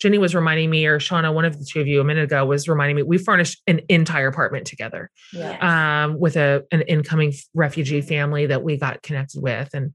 [0.00, 2.44] Jenny was reminding me, or Shauna, one of the two of you a minute ago
[2.44, 3.02] was reminding me.
[3.02, 5.62] We furnished an entire apartment together, yes.
[5.62, 9.94] um, with a an incoming refugee family that we got connected with, and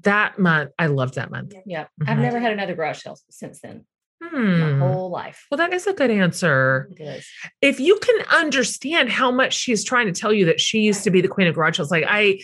[0.00, 1.54] that month I loved that month.
[1.66, 2.10] Yeah, mm-hmm.
[2.10, 3.84] I've never had another garage sale since then.
[4.22, 4.60] Hmm.
[4.60, 5.46] My whole life.
[5.50, 6.88] Well, that is a good answer.
[6.96, 7.28] It is.
[7.60, 11.10] If you can understand how much she's trying to tell you that she used to
[11.10, 12.40] be the queen of garage sales, like I,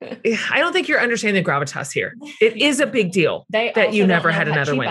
[0.02, 2.14] I don't think you're understanding the gravitas here.
[2.40, 4.86] It is a big deal they that you never had another one.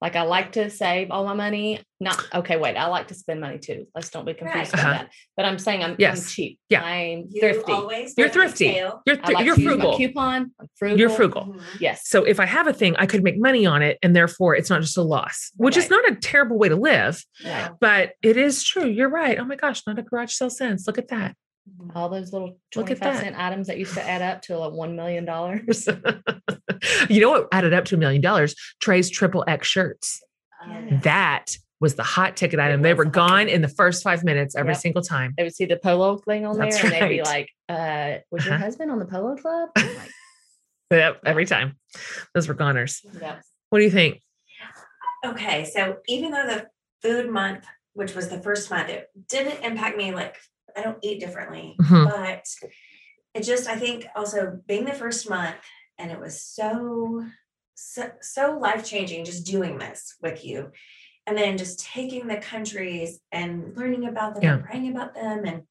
[0.00, 1.80] Like I like to save all my money.
[2.00, 2.56] Not okay.
[2.56, 3.86] Wait, I like to spend money too.
[3.94, 4.68] Let's don't be confused Right.
[4.72, 4.92] about Uh-huh.
[5.02, 5.10] that.
[5.36, 6.58] But I'm saying I'm, I'm cheap.
[6.70, 6.82] Yeah.
[6.82, 7.72] I'm You thrifty.
[7.72, 8.64] always You're look at the thrifty.
[9.06, 9.96] You're I thr- like you're to use my frugal.
[9.98, 10.50] coupon.
[10.58, 10.98] I'm frugal.
[10.98, 11.42] You're frugal.
[11.54, 11.60] Mhm.
[11.80, 12.08] Yes.
[12.08, 14.70] So if I have a thing, I could make money on it, and therefore it's
[14.70, 17.70] not just a loss, which is not a terrible way to live, Right.
[17.80, 18.86] but it is true.
[18.86, 19.38] You're right.
[19.38, 20.86] Oh my gosh, not a garage sale sense.
[20.86, 21.36] Look at that.
[21.94, 23.20] All those little Look at 25 that.
[23.22, 25.24] cent items that used to add up to like $1 million.
[27.10, 28.54] you know what added up to a million dollars?
[28.80, 30.22] Trey's triple X shirts.
[30.68, 31.02] Yes.
[31.04, 32.82] That was the hot ticket item.
[32.82, 34.80] They were gone in the first five minutes every Yep.
[34.80, 35.32] single time.
[35.36, 38.44] They would see the polo thing on That's there and they'd be like, uh, was
[38.44, 38.64] your Uh-huh.
[38.64, 39.68] husband on the polo club?
[39.76, 40.10] I'm like,
[40.92, 41.78] Yep, every time.
[42.34, 43.00] Those were goners.
[43.20, 43.42] yep.
[43.70, 44.20] What do you think?
[45.24, 46.66] Okay, so even though the
[47.02, 50.36] food month, which was the first month, it didn't impact me like
[50.76, 52.04] I don't eat differently, Mhm.
[52.10, 52.46] but
[53.34, 55.56] it just I think also being the first month
[55.98, 57.24] and it was so
[57.74, 60.70] so, so life changing just doing this with you.
[61.26, 65.62] And then just taking the countries and learning about them and praying about them and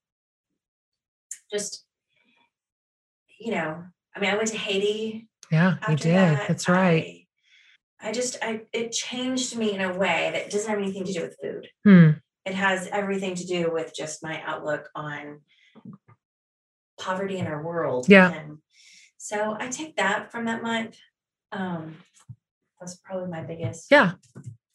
[1.52, 1.86] just
[3.40, 3.84] you know,
[4.16, 6.16] I mean I went to Haiti Yeah, you did.
[6.16, 7.26] that, That's right.
[8.02, 11.14] I, I just I it changed me in a way that doesn't have anything to
[11.14, 11.68] do with food.
[11.86, 12.10] Hmm.
[12.46, 15.42] It has everything to do with just my outlook on
[17.00, 18.08] poverty in our world.
[18.10, 18.32] Yeah.
[18.34, 18.58] And
[19.18, 20.98] so I take that from that month.
[21.52, 21.96] Um
[22.80, 23.88] that's probably my biggest.
[23.92, 24.14] Yeah,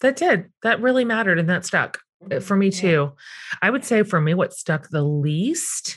[0.00, 0.53] that did.
[0.62, 2.00] That really mattered and that stuck
[2.31, 2.81] uh, for me Yeah.
[2.81, 3.12] too.
[3.62, 5.96] I would say for me, what stuck the least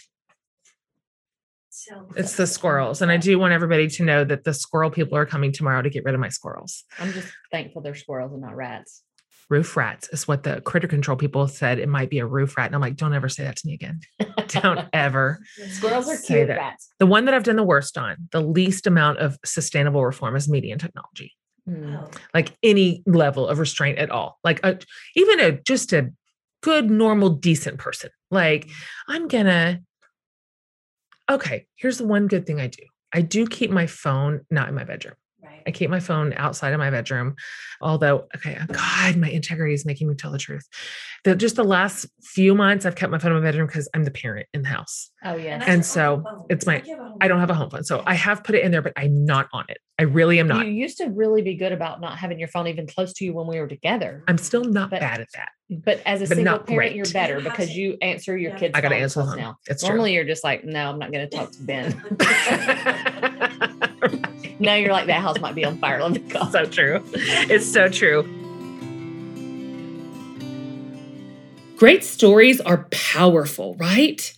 [1.69, 3.01] So It's the squirrels.
[3.01, 5.89] And I do want everybody to know that the squirrel people are coming tomorrow to
[5.89, 6.83] get rid of my squirrels.
[6.99, 9.03] I'm just thankful they're squirrels and not rats.
[9.49, 11.79] Roof rats is what the critter control people said.
[11.79, 12.65] It might be a roof rat.
[12.67, 14.01] And I'm like, don't ever say that to me again.
[14.47, 15.39] Don't ever.
[15.69, 16.57] Squirrels are Say cute that.
[16.57, 16.89] rats.
[16.99, 20.47] The one that I've done the worst on, the least amount of sustainable reform is
[20.49, 21.33] media and technology,
[21.69, 22.01] Mm.
[22.01, 24.39] Oh, like any level of restraint at all.
[24.43, 24.79] Like a,
[25.15, 26.11] even a just a
[26.63, 28.09] good, normal, decent person.
[28.31, 28.69] Like,
[29.09, 29.81] I'm gonna,
[31.29, 32.83] okay, here's the one good thing I do.
[33.13, 35.15] I do keep my phone not in my bedroom.
[35.67, 35.73] Right.
[35.73, 37.35] I keep my phone outside of my bedroom.
[37.81, 40.67] Although, okay, oh God, my integrity is making me tell the truth.
[41.23, 44.03] The, just the last few months, I've kept my phone in my bedroom because I'm
[44.03, 45.11] the parent in the house.
[45.23, 45.59] Oh yes.
[45.59, 47.69] that's And so it's my- like you have a home I don't have a home
[47.69, 47.83] phone.
[47.83, 49.77] So I have put it in there, but I'm not on it.
[49.99, 50.65] I really am not.
[50.65, 53.33] You used to really be good about not having your phone even close to you
[53.33, 54.23] when we were together.
[54.27, 55.49] I'm still not But- bad at that.
[55.69, 58.57] But as a But single not parent, you're better because you answer your Yeah.
[58.57, 58.71] kids.
[58.73, 59.43] I got to answer the calls phone.
[59.43, 59.57] now.
[59.67, 62.01] It's Normally, you're just like, no, I'm not going to talk to Ben.
[64.57, 64.65] true.
[64.65, 66.01] now you're like, that house might be on fire.
[66.01, 66.51] Let me call.
[66.51, 67.03] so true.
[67.13, 68.23] It's so true.
[71.77, 74.33] Great stories are powerful, right?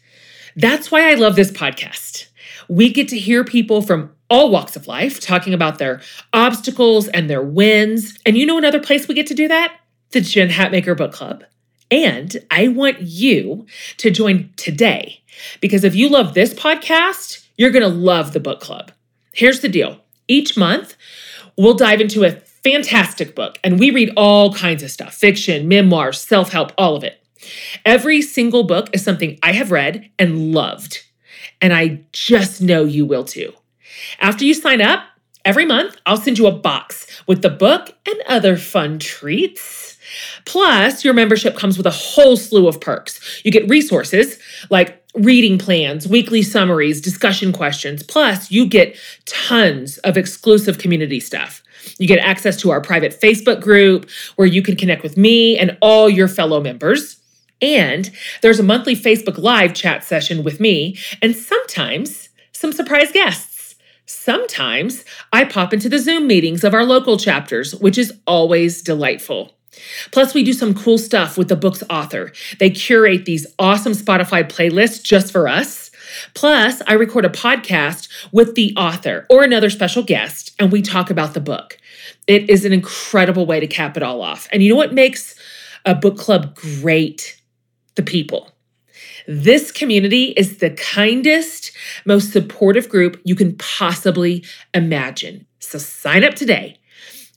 [0.56, 2.28] That's why I love this podcast.
[2.68, 6.02] We get to hear people from all walks of life talking about their
[6.34, 8.18] obstacles and their wins.
[8.26, 9.74] And you know another place we get to do that?
[10.12, 11.44] The Jen Hatmaker Book Club.
[11.92, 13.66] And I want you
[13.98, 15.24] to join today
[15.62, 18.92] because if you love this podcast, you're going to love the book club.
[19.34, 20.96] Here's the deal each month,
[21.58, 26.22] we'll dive into a fantastic book and we read all kinds of stuff fiction, memoirs,
[26.22, 27.22] self help, all of it.
[27.86, 31.06] Every single book is something I have read and loved.
[31.62, 33.54] And I just know you will too.
[34.20, 35.04] After you sign up,
[35.44, 39.98] every month I'll send you a box with the book and other fun treats.
[40.46, 43.42] Plus, your membership comes with a whole slew of perks.
[43.44, 44.40] You get resources
[44.70, 48.04] like reading plans, weekly summaries, discussion questions.
[48.04, 48.96] Plus, you get
[49.26, 51.64] tons of exclusive community stuff.
[51.98, 55.78] You get access to our private Facebook group where you can connect with me and
[55.82, 57.20] all your fellow members.
[57.62, 63.76] And there's a monthly Facebook Live chat session with me, and sometimes some surprise guests.
[64.06, 69.54] Sometimes I pop into the Zoom meetings of our local chapters, which is always delightful.
[70.12, 72.32] Plus, we do some cool stuff with the book's author.
[72.60, 75.92] They curate these awesome Spotify playlists just for us.
[76.34, 81.10] Plus, I record a podcast with the author or another special guest, and we talk
[81.10, 81.78] about the book.
[82.28, 84.48] It is an incredible way to cap it all off.
[84.52, 85.36] And you know what makes
[85.86, 87.40] a book club great?
[87.96, 88.52] The people.
[89.28, 91.72] This community is the kindest,
[92.06, 95.46] most supportive group you can possibly imagine.
[95.60, 96.79] So sign up today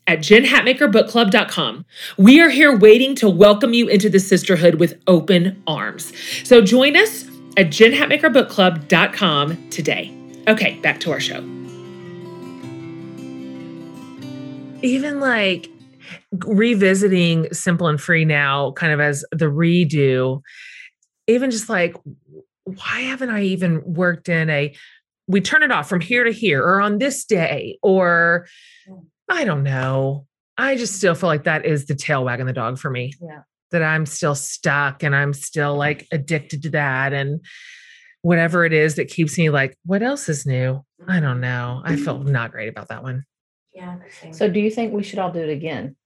[0.07, 1.85] at jenhatmakerbookclub.com.
[2.19, 6.13] We are here waiting to welcome you into the sisterhood with open arms.
[6.45, 7.25] So join us
[7.57, 10.17] at jenhatmakerbookclub.com today.
[10.49, 11.39] Okay, back to our show.
[14.83, 15.69] Even like
[16.47, 20.41] revisiting Simple and Free now, kind of as the redo,
[21.29, 21.95] even just like,
[22.65, 24.75] why haven't I even worked in a
[25.29, 28.47] we turn it off from here to here or on this day or
[29.29, 30.27] I don't know.
[30.59, 33.13] I just still feel like that is the tail wagging the dog for me.
[33.21, 33.43] Yeah.
[33.71, 37.13] That I'm still stuck and I'm still like addicted to that.
[37.13, 37.41] And
[38.21, 40.85] whatever it is that keeps me like, what else is new?
[41.09, 41.81] I don't know.
[41.85, 42.33] I feel mm-hmm.
[42.33, 43.25] not great about that one.
[43.75, 43.97] Yeah.
[44.33, 45.97] So do you think we should all do it again?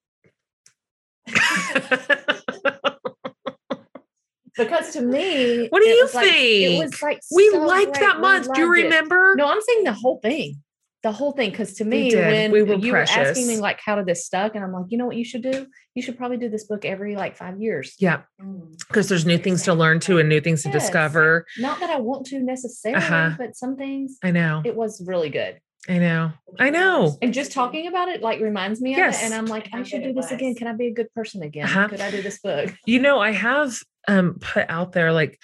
[4.56, 8.00] Because to me, What do you was like- it was like we so liked great.
[8.00, 8.52] that We month.
[8.54, 8.84] Do you loved it.
[8.84, 9.34] remember?
[9.36, 10.62] No, I'm saying the whole thing.
[11.06, 11.50] The whole thing.
[11.50, 12.18] Because to me, did.
[12.32, 14.86] when We were you were asking me like how did this stuck, and I'm like,
[14.88, 15.66] you know what you should do?
[15.94, 17.94] You should probably do this book every like five years.
[18.00, 18.76] Yeah, Mm.
[18.88, 20.82] because there's new things to learn too and new things to Yes.
[20.82, 21.46] discover.
[21.58, 23.30] Not that I want to necessarily, Uh-huh.
[23.38, 24.62] but some things I know.
[24.64, 25.60] it was really good.
[25.88, 26.32] I know.
[26.58, 27.16] I know.
[27.22, 29.22] And just talking about it like reminds me of Yes.
[29.22, 29.26] it.
[29.26, 30.56] And I'm like, How I should do it this again.
[30.56, 31.66] Can I be a good person again?
[31.66, 31.86] Uh-huh.
[31.86, 32.74] Could I do this book?
[32.84, 35.38] You know, I have um put out there like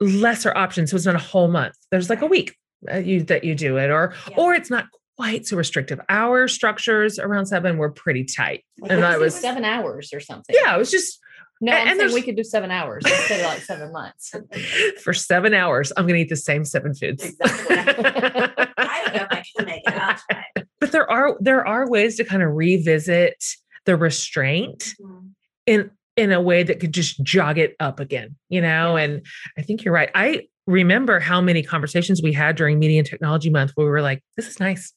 [0.00, 0.90] lesser options.
[0.90, 1.76] So it's not a whole month.
[1.92, 2.56] There's like a week
[2.92, 4.36] uh, you that you do it, or Yeah.
[4.36, 6.00] or it's not quite so restrictive.
[6.08, 8.64] Our structures around seven were pretty tight.
[8.80, 10.54] Like, And I was seven hours or something.
[10.62, 11.20] yeah, it was just
[11.60, 14.32] No, I'm and saying we could do seven hours instead of like seven months.
[15.02, 15.92] for seven hours.
[15.96, 17.24] I'm gonna eat the same seven foods.
[17.24, 17.76] Exactly.
[18.76, 19.94] I don't know if I can make it.
[19.94, 20.44] I'll try.
[20.80, 23.42] but there are there are ways to kind of revisit
[23.86, 25.30] the restraint Mm.
[25.66, 29.26] in in a way that could just jog it up again you know and
[29.58, 33.50] i think you're right i remember how many conversations we had during media and technology
[33.50, 34.92] month where we were like this is nice.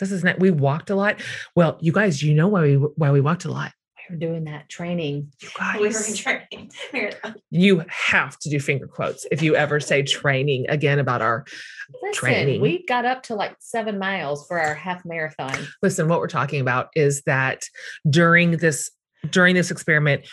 [0.00, 1.20] This is not we walked a lot
[1.54, 3.72] well you guys you know why we why we walked a lot
[4.08, 5.32] We were doing that training.
[5.40, 6.70] you guys, We were in training.
[7.50, 11.44] you have to do finger quotes if you ever say training again about our
[12.02, 12.60] Listen, Training.
[12.60, 15.54] we got up to like seven miles for our half marathon.
[15.82, 17.64] listen what we're talking about is that
[18.08, 18.90] during this
[19.30, 20.26] during this experiment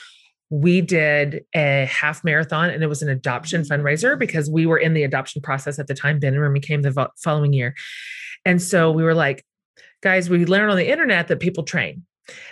[0.50, 3.82] we did a half marathon and it was an adoption mm-hmm.
[3.82, 6.82] fundraiser because we were in the adoption process at the time ben and remy came
[6.82, 7.74] the following year
[8.46, 9.46] and so we were like
[10.02, 12.06] guys we learned on the internet that people train.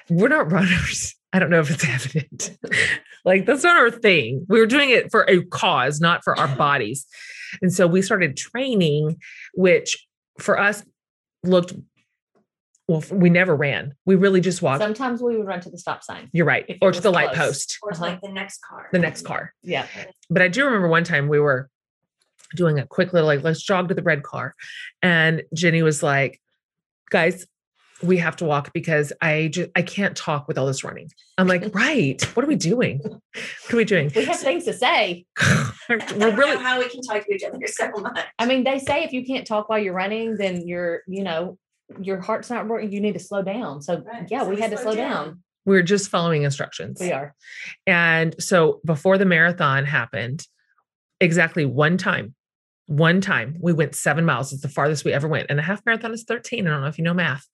[0.10, 1.16] We're not runners.
[1.34, 2.58] I don't know if it's evident.
[3.26, 4.46] Like that's not our thing.
[4.48, 7.06] We were doing it for a cause not for our bodies.
[7.62, 9.18] And so we started training
[9.54, 10.08] which
[10.40, 10.84] for us
[11.44, 11.74] looked
[12.88, 13.94] well we never ran.
[14.06, 14.82] We really just walked.
[14.82, 16.30] Sometimes we would run to the stop sign.
[16.32, 16.66] you're right.
[16.82, 17.78] Or to was the light post.
[17.84, 18.06] Or to Uh-huh.
[18.06, 18.88] like the next car.
[18.94, 19.54] the next car.
[19.64, 19.86] Yeah.
[20.30, 21.70] but I do remember one time we were
[22.56, 24.56] doing a quick little like let's jog to the red car,
[25.04, 26.40] and Jenny was like,
[27.10, 27.46] "Guys,
[28.02, 31.48] we have to walk because I just I can't talk with all this running." I'm
[31.48, 32.22] like, "Right?
[32.36, 33.00] What are we doing?
[33.00, 34.12] What are we doing?
[34.16, 35.26] We have things to say.
[35.90, 38.26] We're don't know really how we can talk to each other so much.
[38.38, 41.58] I mean, they say if you can't talk while you're running, then you're, you know,
[42.00, 42.92] your heart's not working.
[42.92, 43.82] You need to slow down.
[43.82, 44.28] So Right.
[44.30, 45.12] yeah, So we we had to slow down.
[45.26, 45.44] down.
[45.66, 47.34] we're just following instructions." We are.
[47.88, 50.46] And so before the marathon happened,
[51.20, 52.36] exactly one time,
[52.90, 54.52] one time we went seven miles.
[54.52, 55.46] It's the farthest we ever went.
[55.50, 56.66] And a half marathon is 13.
[56.66, 57.46] I don't know if you know math.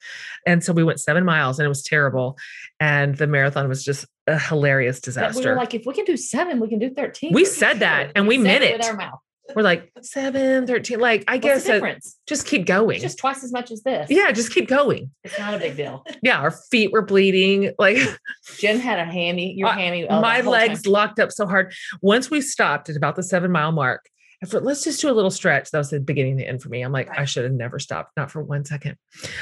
[0.48, 2.38] And so we went seven miles and it was terrible.
[2.80, 5.50] And the marathon was just a hilarious But we disaster.
[5.50, 7.34] were like, if we can do seven, we can do 13.
[7.34, 8.86] We said that, and we meant With it.
[8.86, 9.20] our mouth.
[9.56, 11.00] We're like seven, 13.
[11.00, 12.18] Like, I What's guess difference?
[12.28, 12.96] just keep going.
[12.96, 14.10] It's just twice as much as this.
[14.10, 15.12] yeah, just keep going.
[15.24, 16.04] It's not a big deal.
[16.24, 17.72] Yeah, our feet were bleeding.
[17.78, 17.98] Like
[18.58, 19.54] Jen had a hammy.
[19.54, 20.08] Your Uh, hammy.
[20.08, 20.70] oh, my whole time.
[20.70, 21.74] legs locked up so hard.
[22.02, 24.10] Once we stopped at about the seven mile mark,
[24.54, 25.72] I let's just do a little stretch.
[25.72, 26.82] That was the beginning of the end for me.
[26.82, 28.98] I'm like, I should have never stopped, not for one second.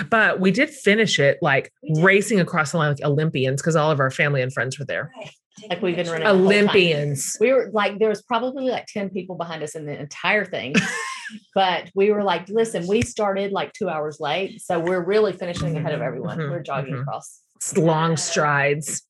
[0.09, 3.99] But we did finish it like racing across the line like Olympians because all of
[3.99, 5.11] our family and friends were there.
[5.17, 5.31] Right.
[5.69, 6.45] Like we've been running the whole time.
[6.45, 7.37] Olympians.
[7.39, 10.73] We were like, there was probably like 10 people behind us in the entire thing.
[11.55, 14.61] but we were like, listen, we started like two hours late.
[14.61, 16.37] So we're really finishing ahead of everyone.
[16.39, 17.01] Mhm, We're jogging mhm.
[17.01, 17.39] across.
[17.61, 19.03] s- long strides.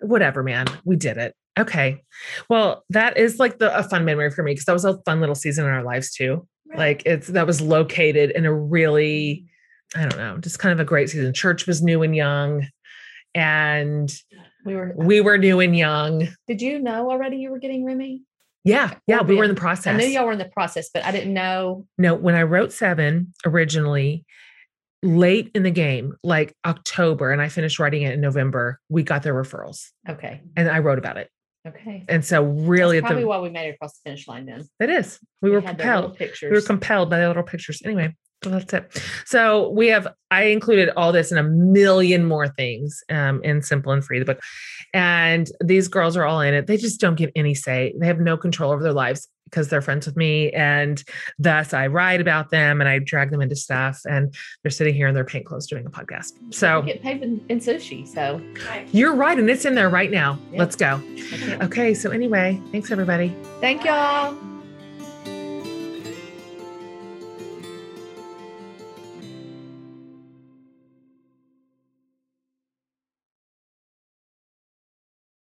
[0.00, 0.66] Whatever, man.
[0.84, 1.34] We did it.
[1.58, 2.02] Okay.
[2.48, 5.20] Well, that is like the a fun memory for me because that was a fun
[5.20, 6.46] little season in our lives too.
[6.68, 6.78] Right.
[6.78, 9.46] Like it's that was located in a really,
[9.94, 10.00] mm-hmm.
[10.00, 11.32] I don't know, just kind of a great season.
[11.34, 12.66] Church was new and young,
[13.34, 14.12] and
[14.64, 16.28] We were, we were new and young.
[16.46, 18.22] did you know already you were getting Remy?
[18.62, 19.94] Yeah, yeah, Or we were in the process.
[19.94, 21.86] I knew y'all were in the process, but I didn't know.
[21.96, 24.24] No, when I wrote seven originally,
[25.02, 29.22] late in the game, like October, and I finished writing it in November, we got
[29.22, 30.42] the referrals, Okay.
[30.56, 31.30] and I wrote about it.
[31.68, 32.04] Okay.
[32.08, 34.46] And so, really, That's at probably the why we made it across the finish line
[34.46, 34.66] then.
[34.80, 35.18] It is.
[35.42, 36.16] We were the little compelled.
[36.16, 36.50] Pictures.
[36.50, 37.82] We were compelled by the little pictures.
[37.84, 39.02] Anyway, that's it.
[39.26, 43.92] So we have I included all this and a million more things um, in Simple
[43.92, 44.40] and Free, the book.
[44.94, 46.66] And these girls are all in it.
[46.66, 47.94] They just don't get any say.
[47.98, 50.50] They have no control over their lives because they're friends with me.
[50.52, 51.02] And
[51.38, 54.00] thus I write about them and I drag them into stuff.
[54.08, 54.32] And
[54.62, 56.32] they're sitting here in their paint clothes doing a podcast.
[56.54, 58.06] So We get paid in, in sushi.
[58.06, 58.88] So Right.
[58.92, 59.36] you're right.
[59.38, 60.38] And it's in there right now.
[60.52, 60.58] Yeah.
[60.60, 61.02] Let's go.
[61.04, 61.94] I can't- Okay.
[61.94, 63.34] So anyway, thanks everybody.
[63.60, 64.36] thank y'all.